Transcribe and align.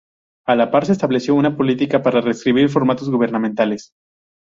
A 0.47 0.55
la 0.55 0.71
par 0.71 0.87
se 0.87 0.93
estableció 0.93 1.35
una 1.35 1.55
política 1.55 2.01
para 2.01 2.21
reescribir 2.21 2.69
formatos 2.69 3.11
gubernamentales. 3.11 3.91